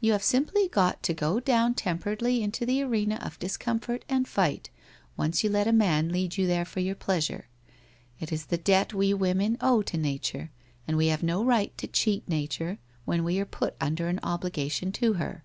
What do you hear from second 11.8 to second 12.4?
cheat